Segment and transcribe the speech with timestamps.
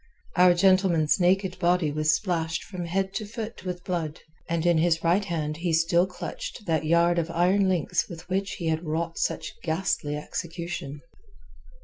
[0.35, 5.03] Our gentleman's naked body was splashed from head to foot with blood, and in his
[5.03, 9.19] right hand he still clutched that yard of iron links with which he had wrought
[9.19, 11.01] such ghastly execution.